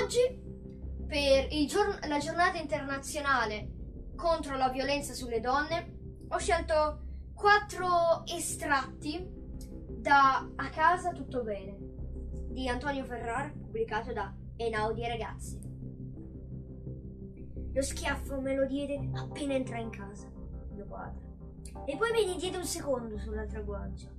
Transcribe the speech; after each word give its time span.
Oggi, 0.00 0.20
per 1.06 1.48
giorn- 1.66 2.08
la 2.08 2.18
giornata 2.18 2.58
internazionale 2.58 4.12
contro 4.14 4.56
la 4.56 4.68
violenza 4.68 5.12
sulle 5.12 5.40
donne, 5.40 6.24
ho 6.28 6.38
scelto 6.38 7.00
quattro 7.34 8.24
estratti 8.26 9.26
da 10.00 10.48
A 10.54 10.68
casa 10.70 11.10
tutto 11.10 11.42
bene 11.42 11.76
di 12.50 12.68
Antonio 12.68 13.04
Ferrar, 13.04 13.52
pubblicato 13.52 14.12
da 14.12 14.32
Enaudi 14.56 15.06
Ragazzi. 15.06 15.58
Lo 17.72 17.82
schiaffo 17.82 18.40
me 18.40 18.54
lo 18.54 18.66
diede 18.66 19.10
appena 19.14 19.54
entrai 19.54 19.82
in 19.82 19.90
casa, 19.90 20.30
mio 20.74 20.86
padre. 20.86 21.26
E 21.86 21.96
poi 21.96 22.12
ne 22.12 22.36
diede 22.36 22.56
un 22.56 22.64
secondo 22.64 23.18
sull'altra 23.18 23.62
guancia. 23.62 24.10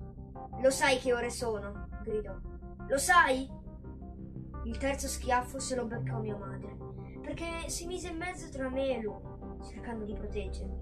Lo 0.62 0.70
sai 0.72 0.98
che 1.00 1.14
ore 1.14 1.30
sono? 1.30 1.88
gridò. 2.04 2.38
Lo 2.88 2.98
sai? 2.98 3.59
Il 4.70 4.78
terzo 4.78 5.08
schiaffo 5.08 5.60
se 5.60 5.76
lo 5.76 5.86
beccò 5.86 6.20
mia 6.20 6.36
madre, 6.36 6.78
perché 7.22 7.68
si 7.70 7.88
mise 7.88 8.10
in 8.10 8.18
mezzo 8.18 8.50
tra 8.50 8.70
me 8.70 8.98
e 8.98 9.02
lui, 9.02 9.20
cercando 9.68 10.06
di 10.06 10.14
proteggermi. 10.14 10.78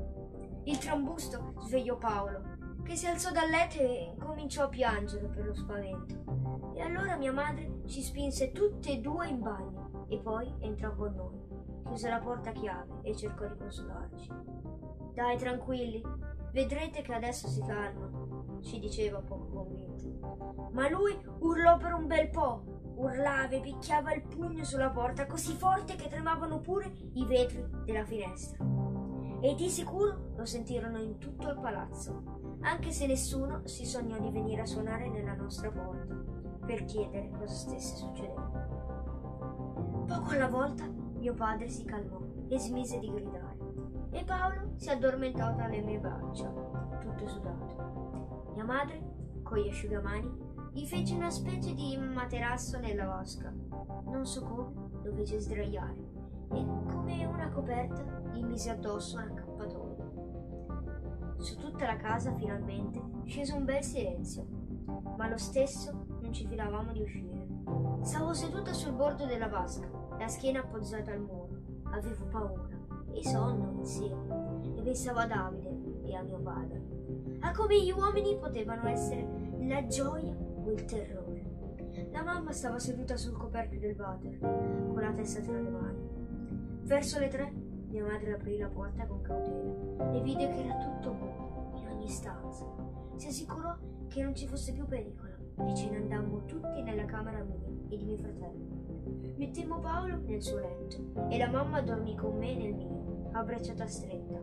Il 0.66 0.78
trambusto 0.78 1.54
svegliò 1.62 1.98
Paolo, 1.98 2.84
che 2.84 2.98
si 2.98 3.08
alzò 3.08 3.32
dal 3.32 3.50
letto 3.50 3.80
e 3.80 4.14
cominciò 4.20 4.66
a 4.66 4.68
piangere 4.68 5.30
per 5.30 5.46
lo 5.46 5.54
spavento. 5.54 6.74
E 6.76 6.82
allora 6.82 7.16
mia 7.16 7.32
madre 7.32 7.84
ci 7.86 8.02
spinse 8.02 8.52
tutte 8.52 8.92
e 8.92 8.98
due 8.98 9.30
in 9.30 9.40
bagno 9.40 10.06
e 10.10 10.20
poi 10.20 10.54
entrò 10.60 10.94
con 10.94 11.14
noi. 11.16 11.47
Chiuse 11.88 12.10
la 12.10 12.20
porta 12.20 12.50
a 12.50 12.54
chiave 12.54 13.00
e 13.02 13.16
cercò 13.16 13.48
di 13.48 13.58
consolarci. 13.58 14.30
Dai, 15.14 15.38
tranquilli, 15.38 16.04
vedrete 16.52 17.02
che 17.02 17.14
adesso 17.14 17.48
si 17.48 17.62
calma, 17.62 18.10
ci 18.62 18.80
diceva 18.80 19.20
poco 19.20 19.48
convinto. 19.48 20.70
Ma 20.72 20.90
lui 20.90 21.18
urlò 21.40 21.78
per 21.78 21.94
un 21.94 22.08
bel 22.08 22.30
po', 22.30 22.64
urlava 22.96 23.56
e 23.56 23.62
picchiava 23.62 24.14
il 24.14 24.24
pugno 24.24 24.64
sulla 24.64 24.90
porta 24.90 25.26
così 25.26 25.54
forte 25.54 25.96
che 25.96 26.08
tremavano 26.08 26.60
pure 26.60 26.92
i 27.14 27.26
vetri 27.26 27.66
della 27.86 28.06
finestra. 28.06 28.64
E 29.42 29.56
di 29.56 29.70
sicuro 29.70 30.34
lo 30.36 30.46
sentirono 30.46 31.00
in 31.00 31.18
tutto 31.18 31.50
il 31.50 31.60
palazzo 31.60 32.48
anche 32.62 32.92
se 32.92 33.08
nessuno 33.08 33.62
si 33.66 33.86
sognò 33.86 34.18
di 34.20 34.32
venire 34.32 34.62
a 34.62 34.66
suonare 34.66 35.10
nella 35.10 35.34
nostra 35.34 35.70
porta 35.72 36.16
per 36.66 36.86
chiedere 36.86 37.30
cosa 37.32 37.54
stesse 37.54 37.96
succedendo. 37.96 38.66
Poco 40.08 40.32
alla 40.32 40.48
volta 40.50 40.86
mio 41.28 41.36
padre 41.36 41.68
si 41.68 41.84
calmò 41.84 42.22
e 42.48 42.58
smise 42.58 43.00
di 43.00 43.12
gridare 43.12 43.58
e 44.12 44.24
Paolo 44.24 44.72
si 44.78 44.90
addormentò 44.90 45.54
dalle 45.56 45.82
mie 45.82 46.00
braccia, 46.00 46.48
tutto 47.02 47.28
sudato. 47.28 48.54
Mia 48.56 48.64
madre, 48.64 49.42
con 49.44 49.58
gli 49.58 49.68
asciugamani, 49.68 50.32
gli 50.72 50.86
fece 50.86 51.16
una 51.16 51.30
specie 51.30 51.74
di 51.74 51.98
materasso 51.98 52.80
nella 52.80 53.08
vasca. 53.08 53.54
Non 54.06 54.26
so 54.26 54.42
come, 54.42 54.72
lo 55.04 55.14
fece 55.16 55.40
sdraiare 55.40 56.00
e 56.54 56.66
come 56.90 57.26
una 57.26 57.50
coperta 57.50 58.06
gli 58.32 58.42
mise 58.42 58.70
addosso 58.70 59.18
un 59.18 59.24
accappatoio. 59.24 61.36
Su 61.40 61.58
tutta 61.58 61.88
la 61.88 61.98
casa 61.98 62.34
finalmente 62.36 63.02
scese 63.26 63.52
un 63.52 63.66
bel 63.66 63.84
silenzio, 63.84 64.48
ma 65.18 65.28
lo 65.28 65.38
stesso 65.38 66.06
non 66.22 66.32
ci 66.32 66.48
fidavamo 66.48 66.94
di 66.94 67.02
uscire. 67.02 67.48
Stavo 68.04 68.34
seduta 68.34 68.72
sul 68.72 68.94
bordo 68.94 69.26
della 69.26 69.50
vasca, 69.50 69.97
la 70.18 70.28
schiena 70.28 70.60
appoggiata 70.60 71.12
al 71.12 71.22
muro. 71.22 71.50
Avevo 71.92 72.26
paura 72.26 72.68
e 73.14 73.24
sonno 73.24 73.80
insieme 73.80 74.76
e 74.76 74.82
pensavo 74.82 75.20
a 75.20 75.26
Davide 75.26 75.76
e 76.04 76.16
a 76.16 76.22
mio 76.22 76.40
padre, 76.40 76.82
a 77.42 77.52
come 77.52 77.82
gli 77.82 77.92
uomini 77.92 78.38
potevano 78.38 78.88
essere 78.88 79.28
la 79.60 79.86
gioia 79.88 80.36
o 80.36 80.72
il 80.72 80.86
terrore. 80.86 81.46
La 82.12 82.24
mamma 82.24 82.52
stava 82.52 82.80
seduta 82.80 83.18
sul 83.18 83.36
coperchio 83.36 83.80
del 83.80 83.96
water, 83.98 84.38
con 84.40 85.02
la 85.02 85.12
testa 85.14 85.42
tra 85.42 85.60
le 85.60 85.70
mani. 85.70 86.10
Verso 86.84 87.20
le 87.20 87.28
tre 87.28 87.52
mia 87.88 88.04
madre 88.04 88.34
aprì 88.34 88.58
la 88.58 88.68
porta 88.68 89.06
con 89.06 89.22
cautela 89.22 90.14
e 90.14 90.22
vide 90.22 90.48
che 90.48 90.64
era 90.64 90.78
tutto 90.78 91.12
buono 91.12 91.74
in 91.76 91.88
ogni 91.88 92.08
stanza. 92.08 92.87
Si 93.18 93.28
assicurò 93.28 93.76
che 94.08 94.22
non 94.22 94.36
ci 94.36 94.48
fosse 94.48 94.72
più 94.74 94.86
pericolo 94.86 95.34
e 95.68 95.76
ce 95.76 95.90
ne 95.90 95.98
andammo 95.98 96.46
tutti 96.46 96.84
nella 96.84 97.06
camera 97.06 97.44
mia 97.44 97.68
e 97.90 97.98
di 97.98 98.06
mio 98.06 98.18
fratello. 98.18 99.34
Mettemmo 99.38 99.80
Paolo 99.80 100.18
nel 100.18 100.42
suo 100.42 100.60
letto 100.60 101.28
e 101.28 101.38
la 101.40 101.50
mamma 101.50 101.82
dormì 101.82 102.16
con 102.16 102.38
me 102.38 102.56
nel 102.56 102.76
mio, 102.76 103.30
a 103.32 103.44
bracciata 103.44 103.88
stretta, 103.88 104.40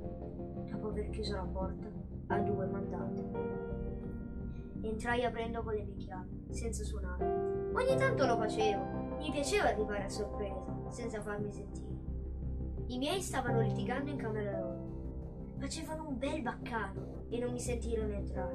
dopo 0.71 0.89
aver 0.89 1.09
chiuso 1.11 1.37
la 1.37 1.45
porta 1.45 1.89
a 2.27 2.39
due 2.41 2.67
mandate. 2.67 3.31
Entrai 4.81 5.25
aprendo 5.25 5.63
con 5.63 5.75
le 5.75 5.85
mie 5.85 5.97
chiavi, 5.97 6.47
senza 6.51 6.83
suonare. 6.83 7.71
Ogni 7.73 7.97
tanto 7.97 8.27
lo 8.27 8.37
facevo, 8.37 9.17
mi 9.19 9.31
piaceva 9.31 9.69
arrivare 9.69 10.03
a 10.03 10.09
sorpresa, 10.09 10.91
senza 10.91 11.23
farmi 11.23 11.53
sentire. 11.53 11.95
I 12.87 12.99
miei 12.99 13.23
stavano 13.23 13.61
litigando 13.61 14.11
in 14.11 14.17
camera 14.17 14.59
loro. 14.59 14.74
Facevano 15.65 16.09
un 16.09 16.19
bel 16.19 16.43
baccano 16.43 17.25
e 17.31 17.39
non 17.39 17.51
mi 17.51 17.59
sentirono 17.59 18.13
entrare. 18.13 18.55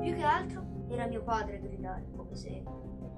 Più 0.00 0.14
che 0.14 0.22
altro 0.22 0.64
era 0.86 1.08
mio 1.08 1.24
padre 1.24 1.56
a 1.56 1.58
gridare, 1.58 2.06
come 2.14 2.36
sempre. 2.36 2.72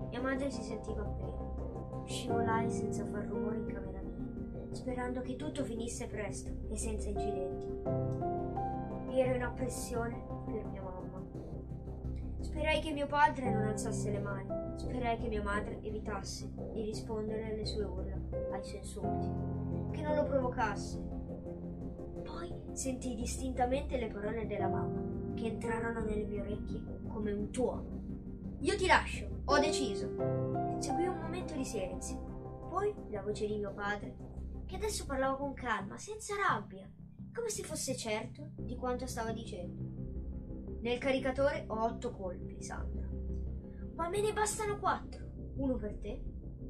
Mia 0.08 0.22
madre 0.22 0.50
si 0.50 0.62
sentiva 0.62 1.02
appena. 1.02 2.06
Scivolai 2.06 2.70
senza 2.70 3.04
far 3.04 3.26
rumore 3.26 3.58
in 3.58 3.66
camera 3.66 4.00
mia, 4.00 4.72
sperando 4.72 5.20
che 5.20 5.36
tutto 5.36 5.62
finisse 5.62 6.06
presto 6.06 6.50
e 6.70 6.76
senza 6.78 7.10
incidenti. 7.10 7.66
Era 9.10 9.34
una 9.34 9.50
pressione 9.50 10.24
per 10.46 10.64
mia 10.64 10.80
mamma. 10.80 11.22
Sperai 12.40 12.80
che 12.80 12.92
mio 12.92 13.08
padre 13.08 13.52
non 13.52 13.64
alzasse 13.64 14.10
le 14.10 14.20
mani, 14.20 14.48
sperai 14.78 15.18
che 15.18 15.28
mia 15.28 15.42
madre 15.42 15.82
evitasse 15.82 16.50
di 16.72 16.82
rispondere 16.82 17.52
alle 17.52 17.66
sue 17.66 17.84
urla, 17.84 18.18
ai 18.52 18.64
suoi 18.64 18.78
insulti 18.78 19.28
che 19.90 20.00
non 20.00 20.14
lo 20.14 20.24
provocasse. 20.24 21.17
Poi 22.28 22.52
sentii 22.72 23.14
distintamente 23.14 23.98
le 23.98 24.08
parole 24.08 24.46
della 24.46 24.68
mamma 24.68 25.34
che 25.34 25.46
entrarono 25.46 26.04
nelle 26.04 26.24
mie 26.24 26.40
orecchie 26.42 26.82
come 27.08 27.32
un 27.32 27.50
tuono. 27.50 28.02
Io 28.60 28.76
ti 28.76 28.86
lascio, 28.86 29.42
ho 29.44 29.58
deciso. 29.58 30.76
Seguì 30.78 31.06
un 31.06 31.18
momento 31.18 31.54
di 31.54 31.64
silenzio, 31.64 32.66
poi 32.68 32.94
la 33.10 33.22
voce 33.22 33.46
di 33.46 33.56
mio 33.56 33.72
padre, 33.72 34.14
che 34.66 34.76
adesso 34.76 35.06
parlava 35.06 35.36
con 35.36 35.54
calma, 35.54 35.96
senza 35.96 36.34
rabbia, 36.36 36.88
come 37.32 37.48
se 37.48 37.62
fosse 37.62 37.96
certo 37.96 38.50
di 38.56 38.76
quanto 38.76 39.06
stava 39.06 39.32
dicendo. 39.32 40.80
Nel 40.80 40.98
caricatore 40.98 41.64
ho 41.66 41.82
otto 41.84 42.10
colpi, 42.10 42.62
Sandra. 42.62 43.08
Ma 43.94 44.08
me 44.08 44.20
ne 44.20 44.32
bastano 44.32 44.78
quattro. 44.78 45.26
Uno 45.56 45.76
per 45.76 45.96
te, 45.98 46.22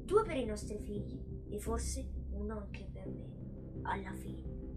due 0.05 0.23
per 0.23 0.37
i 0.37 0.45
nostri 0.45 0.79
figli 0.79 1.21
e 1.49 1.59
forse 1.59 2.09
uno 2.31 2.57
anche 2.59 2.89
per 2.91 3.07
me, 3.07 3.81
alla 3.83 4.13
fine. 4.13 4.68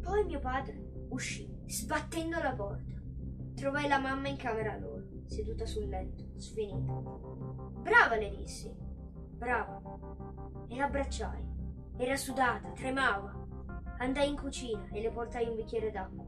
Poi 0.00 0.24
mio 0.24 0.40
padre 0.40 1.06
uscì, 1.10 1.48
sbattendo 1.66 2.38
la 2.40 2.54
porta. 2.54 2.96
Trovai 3.54 3.88
la 3.88 3.98
mamma 3.98 4.28
in 4.28 4.36
camera 4.36 4.76
loro, 4.76 5.04
seduta 5.26 5.66
sul 5.66 5.88
letto, 5.88 6.24
sfinita. 6.36 6.92
Brava, 7.82 8.16
le 8.16 8.30
dissi. 8.30 8.72
Brava. 9.36 9.80
E 10.68 10.76
l'abbracciai. 10.76 11.44
Era 11.96 12.16
sudata, 12.16 12.70
tremava. 12.70 13.34
Andai 13.98 14.28
in 14.28 14.36
cucina 14.36 14.88
e 14.92 15.00
le 15.00 15.10
portai 15.10 15.48
un 15.48 15.56
bicchiere 15.56 15.90
d'acqua. 15.90 16.24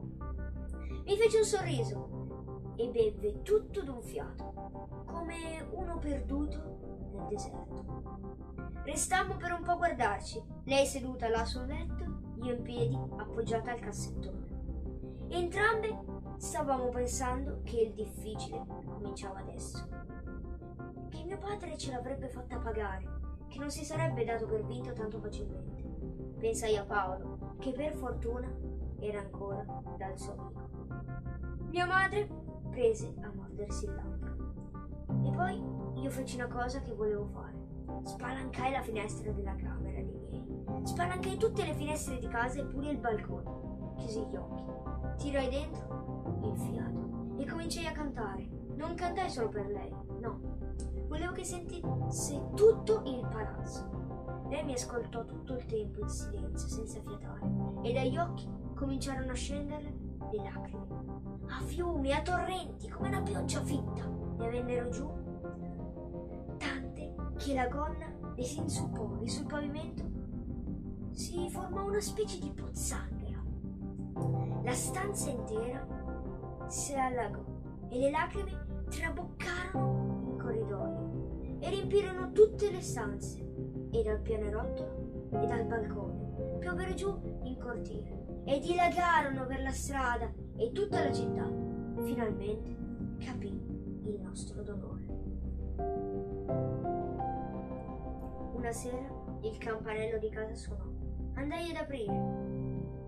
Mi 1.05 1.17
fece 1.17 1.37
un 1.37 1.45
sorriso 1.45 2.73
e 2.75 2.89
bevve 2.89 3.41
tutto 3.41 3.81
d'un 3.83 4.01
fiato, 4.01 5.03
come 5.05 5.67
uno 5.71 5.97
perduto 5.97 6.79
nel 7.13 7.27
deserto. 7.27 8.50
Restammo 8.83 9.35
per 9.35 9.51
un 9.51 9.61
po' 9.61 9.71
a 9.71 9.75
guardarci, 9.75 10.41
lei 10.63 10.87
seduta 10.87 11.29
là 11.29 11.45
sul 11.45 11.67
letto, 11.67 12.03
io 12.41 12.55
in 12.55 12.63
piedi, 12.63 12.97
appoggiata 13.17 13.71
al 13.71 13.79
cassettone. 13.79 14.47
Entrambe 15.29 15.95
stavamo 16.37 16.89
pensando 16.89 17.61
che 17.63 17.79
il 17.79 17.93
difficile 17.93 18.65
cominciava 18.83 19.39
adesso. 19.39 19.87
Che 21.09 21.23
mio 21.23 21.37
padre 21.37 21.77
ce 21.77 21.91
l'avrebbe 21.91 22.27
fatta 22.27 22.57
pagare, 22.57 23.19
che 23.47 23.59
non 23.59 23.69
si 23.69 23.85
sarebbe 23.85 24.25
dato 24.25 24.47
per 24.47 24.65
vinto 24.65 24.93
tanto 24.93 25.19
facilmente. 25.19 25.83
Pensai 26.39 26.75
a 26.75 26.83
Paolo, 26.83 27.55
che 27.59 27.73
per 27.73 27.93
fortuna 27.93 28.51
era 28.99 29.19
ancora 29.19 29.63
dal 29.95 30.17
suo 30.17 30.33
amico. 30.33 30.69
Mia 31.69 31.85
madre 31.85 32.27
prese 32.71 33.13
a 33.21 33.31
mordersi 33.31 33.85
il 33.85 33.93
labbro. 33.93 34.29
E 35.23 35.31
poi 35.31 36.01
io 36.01 36.09
feci 36.09 36.35
una 36.37 36.47
cosa 36.47 36.81
che 36.81 36.93
volevo 36.93 37.27
fare 37.27 37.60
Spalancai 38.03 38.71
la 38.71 38.81
finestra 38.81 39.31
della 39.31 39.55
camera 39.55 40.01
dei 40.01 40.19
miei. 40.29 40.85
Spalancai 40.85 41.37
tutte 41.37 41.65
le 41.65 41.73
finestre 41.73 42.17
di 42.17 42.27
casa 42.27 42.59
e 42.59 42.65
pure 42.65 42.91
il 42.91 42.97
balcone. 42.97 43.95
Chiusi 43.97 44.25
gli 44.25 44.35
occhi. 44.35 44.63
Tirai 45.17 45.49
dentro 45.49 46.39
il 46.43 46.57
fiato 46.57 47.35
e 47.37 47.45
cominciai 47.45 47.85
a 47.85 47.91
cantare. 47.91 48.49
Non 48.75 48.95
cantai 48.95 49.29
solo 49.29 49.49
per 49.49 49.67
lei, 49.67 49.93
no. 50.19 50.39
Volevo 51.07 51.33
che 51.33 51.43
sentisse 51.43 52.41
tutto 52.55 53.01
il 53.05 53.27
palazzo. 53.29 54.45
Lei 54.49 54.63
mi 54.63 54.73
ascoltò 54.73 55.23
tutto 55.25 55.53
il 55.53 55.65
tempo 55.65 56.01
in 56.01 56.09
silenzio, 56.09 56.67
senza 56.67 56.99
fiatare, 57.01 57.39
e 57.83 57.93
dagli 57.93 58.17
occhi 58.17 58.49
cominciarono 58.75 59.31
a 59.31 59.35
scendere 59.35 59.93
le 60.31 60.43
lacrime. 60.43 60.87
A 61.47 61.61
fiumi, 61.63 62.11
a 62.11 62.21
torrenti, 62.21 62.89
come 62.89 63.09
una 63.09 63.21
pioggia 63.21 63.61
fitta. 63.61 64.09
Ne 64.37 64.49
vennero 64.49 64.89
giù 64.89 65.20
che 67.43 67.55
la 67.55 67.67
gonna 67.67 68.05
le 68.35 68.43
si 68.43 68.59
inzuppò 68.59 69.17
e 69.19 69.27
sul 69.27 69.47
pavimento 69.47 70.03
si 71.09 71.49
formò 71.49 71.85
una 71.85 71.99
specie 71.99 72.39
di 72.39 72.51
pozzanghera. 72.51 73.41
La 74.63 74.73
stanza 74.73 75.31
intera 75.31 76.65
si 76.67 76.93
allagò 76.93 77.43
e 77.89 77.97
le 77.97 78.11
lacrime 78.11 78.83
traboccarono 78.89 80.29
in 80.29 80.37
corridoio 80.37 81.57
e 81.59 81.69
riempirono 81.69 82.31
tutte 82.31 82.69
le 82.69 82.81
stanze 82.81 83.39
e 83.91 84.03
dal 84.03 84.21
pianerottolo 84.21 85.29
e 85.31 85.45
dal 85.47 85.65
balcone 85.65 86.57
piovero 86.59 86.93
giù 86.93 87.39
in 87.43 87.57
cortile 87.57 88.43
e 88.45 88.59
dilagarono 88.59 89.47
per 89.47 89.61
la 89.61 89.71
strada 89.71 90.31
e 90.57 90.71
tutta 90.71 91.03
la 91.03 91.11
città 91.11 91.51
finalmente 92.03 92.77
capì 93.17 93.47
il 94.03 94.19
nostro 94.21 94.61
dolore. 94.61 95.09
Una 98.61 98.73
sera 98.73 99.09
il 99.41 99.57
campanello 99.57 100.19
di 100.19 100.29
casa 100.29 100.53
suonò. 100.53 100.83
Andai 101.33 101.71
ad 101.71 101.77
aprire. 101.77 102.13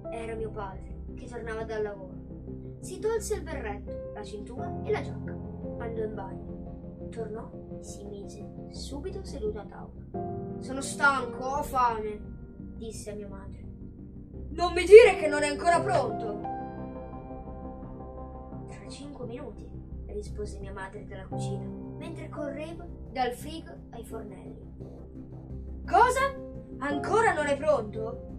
Era 0.09 0.33
mio 0.33 0.49
padre 0.49 1.03
che 1.15 1.27
tornava 1.27 1.63
dal 1.63 1.83
lavoro. 1.83 2.79
Si 2.79 2.97
tolse 2.97 3.35
il 3.35 3.43
berretto, 3.43 4.13
la 4.15 4.23
cintura 4.23 4.81
e 4.81 4.89
la 4.89 5.01
giacca. 5.03 5.31
Andò 5.77 6.03
in 6.03 6.15
bagno. 6.15 7.07
Tornò 7.11 7.51
e 7.77 7.83
si 7.83 8.03
mise 8.05 8.49
subito 8.71 9.23
seduto 9.23 9.59
a 9.59 9.65
tavola. 9.65 10.57
Sono 10.57 10.81
stanco, 10.81 11.43
ho 11.45 11.61
fame, 11.61 12.19
disse 12.75 13.11
a 13.11 13.13
mia 13.13 13.27
madre. 13.27 13.63
Non 14.53 14.73
mi 14.73 14.85
dire 14.85 15.17
che 15.19 15.27
non 15.27 15.43
è 15.43 15.49
ancora 15.49 15.79
pronto. 15.79 16.39
Tra 18.69 18.89
cinque 18.89 19.27
minuti, 19.27 19.69
rispose 20.07 20.59
mia 20.59 20.73
madre 20.73 21.05
dalla 21.05 21.25
cucina, 21.25 21.65
mentre 21.97 22.29
correvo 22.29 22.85
dal 23.11 23.31
frigo 23.33 23.71
ai 23.91 24.03
fornelli. 24.03 24.71
Cosa? 25.85 26.51
Ancora 26.79 27.33
non 27.33 27.47
è 27.47 27.57
pronto? 27.57 28.31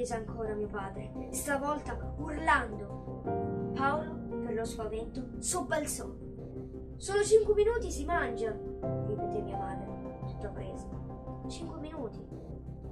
chiese 0.00 0.14
ancora 0.14 0.54
mio 0.54 0.68
padre, 0.68 1.12
stavolta 1.30 2.14
urlando. 2.16 3.72
Paolo, 3.74 4.14
per 4.44 4.54
lo 4.54 4.64
spavento, 4.64 5.22
sobbalzò. 5.38 6.08
Solo 6.96 7.22
cinque 7.22 7.54
minuti 7.54 7.90
si 7.90 8.04
mangia, 8.04 8.50
ripeté 9.06 9.42
mia 9.42 9.56
madre, 9.58 9.86
tutta 10.26 10.48
presa. 10.48 10.88
Cinque 11.48 11.80
minuti. 11.80 12.26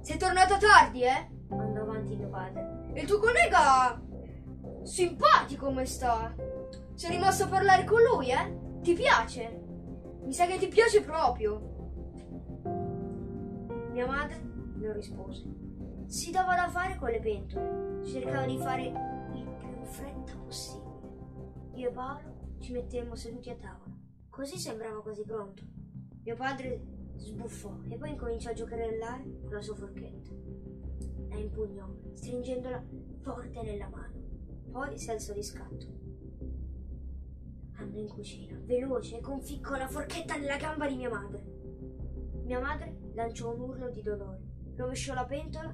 Sei 0.01 0.17
tornato 0.17 0.57
tardi, 0.57 1.03
eh? 1.03 1.29
andò 1.49 1.81
avanti 1.81 2.15
mio 2.15 2.29
padre. 2.29 2.91
Il 2.93 3.07
tuo 3.07 3.19
collega 3.19 3.99
simpatico 4.83 5.65
come 5.65 5.85
sta. 5.85 6.33
Sei 6.93 7.11
rimasto 7.11 7.45
a 7.45 7.47
parlare 7.47 7.83
con 7.83 8.01
lui, 8.01 8.29
eh? 8.31 8.57
Ti 8.81 8.93
piace? 8.93 9.63
Mi 10.23 10.33
sa 10.33 10.45
che 10.45 10.57
ti 10.57 10.67
piace 10.67 11.01
proprio. 11.01 11.77
Mia 13.91 14.05
madre 14.05 14.39
non 14.75 14.93
rispose. 14.93 15.43
Si 16.05 16.31
dava 16.31 16.55
da 16.55 16.69
fare 16.69 16.95
con 16.97 17.09
le 17.09 17.19
pentole. 17.19 18.03
Cercava 18.05 18.45
di 18.45 18.57
fare 18.57 18.83
il 18.83 19.55
più 19.59 19.67
in 19.67 19.85
fretta 19.85 20.35
possibile. 20.37 20.87
Io 21.75 21.89
e 21.89 21.91
Paolo 21.91 22.57
ci 22.59 22.73
mettemmo 22.73 23.15
seduti 23.15 23.49
a 23.49 23.55
tavola. 23.55 23.95
Così 24.29 24.57
sembrava 24.57 25.01
quasi 25.01 25.23
pronto. 25.23 25.63
Mio 26.23 26.35
padre 26.35 26.81
sbuffò 27.15 27.75
e 27.89 27.97
poi 27.97 28.11
incominciò 28.11 28.49
a 28.49 28.53
giocherellare 28.53 29.23
con 29.43 29.53
la 29.53 29.61
sua 29.61 29.75
forchetta. 29.75 30.31
La 31.29 31.37
impugnò, 31.37 31.87
stringendola 32.13 32.83
forte 33.21 33.61
nella 33.61 33.89
mano. 33.89 34.17
Poi 34.71 34.97
si 34.97 35.09
alzò 35.09 35.33
di 35.33 35.43
scatto. 35.43 35.87
Andò 37.79 37.97
in 37.97 38.09
cucina, 38.09 38.59
veloce, 38.65 39.21
conficcò 39.21 39.77
la 39.77 39.87
forchetta 39.87 40.35
nella 40.35 40.57
gamba 40.57 40.87
di 40.87 40.95
mia 40.95 41.09
madre. 41.09 41.43
Mia 42.43 42.59
madre 42.59 43.11
lanciò 43.13 43.53
un 43.53 43.61
urlo 43.61 43.89
di 43.89 44.01
dolore, 44.01 44.41
rovesciò 44.75 45.13
la 45.13 45.25
pentola 45.25 45.73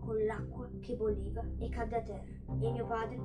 con 0.00 0.24
l'acqua 0.24 0.68
che 0.80 0.96
bolliva 0.96 1.42
e 1.58 1.68
cadde 1.68 1.96
a 1.96 2.02
terra 2.02 2.24
e 2.60 2.70
mio 2.70 2.84
padre 2.84 3.18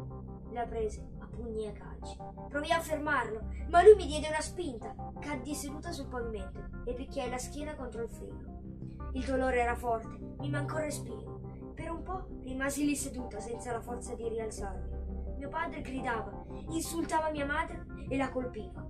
la 0.52 0.66
prese 0.68 1.14
a 1.18 1.28
pugni 1.28 1.66
e 1.66 1.70
a 1.70 1.72
calci. 1.72 2.16
Provai 2.48 2.72
a 2.72 2.80
fermarlo, 2.80 3.42
ma 3.70 3.84
lui 3.84 3.96
mi 3.96 4.06
diede 4.06 4.28
una 4.28 4.42
spinta. 4.42 4.96
Caddi 5.20 5.56
seduta 5.56 5.92
sul 5.92 6.08
pavimento 6.08 6.70
e 6.86 6.94
picchiai 6.94 7.30
la 7.30 7.40
schiena 7.40 7.76
contro 7.76 8.04
il 8.04 8.10
frigo. 8.10 8.62
Il 9.14 9.26
dolore 9.26 9.60
era 9.60 9.76
forte, 9.76 10.36
mi 10.40 10.50
mancò 10.50 10.78
il 10.78 10.84
respiro. 10.84 11.42
Per 11.74 11.90
un 11.90 12.04
po' 12.04 12.28
rimasi 12.44 12.86
lì 12.86 12.96
seduta 12.96 13.40
senza 13.40 13.72
la 13.72 13.82
forza 13.82 14.14
di 14.14 14.30
rialzarmi. 14.30 14.95
Mio 15.46 15.54
padre 15.54 15.82
gridava, 15.82 16.44
insultava 16.70 17.30
mia 17.30 17.46
madre 17.46 17.86
e 18.10 18.18
la 18.18 18.32
colpiva. 18.32 18.84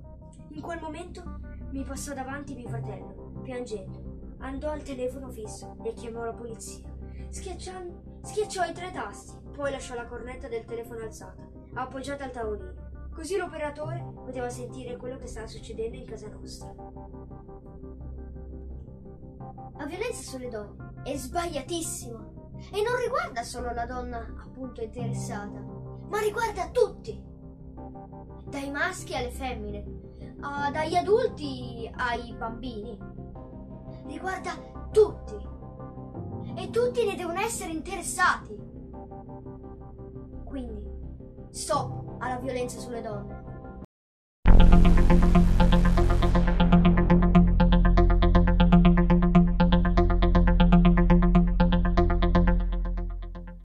In 0.51 0.61
quel 0.61 0.79
momento 0.79 1.41
mi 1.71 1.83
passò 1.83 2.13
davanti 2.13 2.55
mio 2.55 2.69
fratello, 2.69 3.41
piangendo 3.43 4.37
andò 4.37 4.71
al 4.71 4.81
telefono 4.81 5.29
fisso 5.31 5.75
e 5.83 5.91
chiamò 5.91 6.23
la 6.23 6.31
polizia. 6.31 6.89
Schiacciò 7.29 8.63
i 8.63 8.73
tre 8.73 8.89
tasti, 8.91 9.37
poi 9.51 9.71
lasciò 9.71 9.95
la 9.95 10.05
cornetta 10.05 10.47
del 10.47 10.63
telefono 10.63 11.01
alzata, 11.01 11.45
appoggiata 11.73 12.23
al 12.23 12.31
tavolino. 12.31 13.09
Così 13.13 13.35
l'operatore 13.35 14.01
poteva 14.13 14.47
sentire 14.47 14.95
quello 14.95 15.17
che 15.17 15.27
stava 15.27 15.47
succedendo 15.47 15.97
in 15.97 16.05
casa 16.05 16.29
nostra. 16.29 16.73
La 19.77 19.85
violenza 19.85 20.21
sulle 20.21 20.47
donne 20.47 21.01
è 21.03 21.17
sbagliatissima 21.17 22.31
e 22.71 22.81
non 22.81 22.95
riguarda 23.03 23.43
solo 23.43 23.73
la 23.73 23.85
donna 23.85 24.19
appunto 24.41 24.81
interessata, 24.81 25.75
ma 26.09 26.19
riguarda 26.19 26.69
tutti, 26.69 27.21
dai 28.45 28.69
maschi 28.71 29.15
alle 29.15 29.31
femmine, 29.31 29.83
ah, 30.41 30.71
dagli 30.71 30.95
adulti 30.95 31.89
ai 31.95 32.33
bambini. 32.37 32.97
Riguarda 34.07 34.51
tutti 34.91 35.35
e 36.55 36.69
tutti 36.69 37.05
ne 37.05 37.15
devono 37.15 37.39
essere 37.39 37.71
interessati. 37.71 38.55
Quindi, 40.43 40.89
stop 41.49 42.15
alla 42.19 42.37
violenza 42.37 42.79
sulle 42.79 43.01
donne. 43.01 43.43